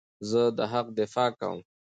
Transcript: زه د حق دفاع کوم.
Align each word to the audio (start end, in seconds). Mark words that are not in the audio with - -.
زه 0.29 0.41
د 0.57 0.59
حق 0.71 0.87
دفاع 0.99 1.29
کوم. 1.39 1.59